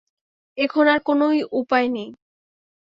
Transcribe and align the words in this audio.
এখন 0.57 0.85
আর 0.87 0.99
কোনোই 1.03 1.39
উপায় 1.51 1.87
নেই। 1.87 2.09